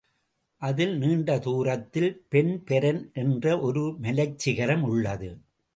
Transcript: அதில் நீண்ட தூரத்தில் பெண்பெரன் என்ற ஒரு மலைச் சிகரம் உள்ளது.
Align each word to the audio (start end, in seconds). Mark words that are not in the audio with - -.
அதில் 0.61 0.97
நீண்ட 0.97 1.39
தூரத்தில் 1.39 2.25
பெண்பெரன் 2.29 3.09
என்ற 3.13 3.59
ஒரு 3.59 3.95
மலைச் 3.99 4.39
சிகரம் 4.39 4.83
உள்ளது. 4.83 5.31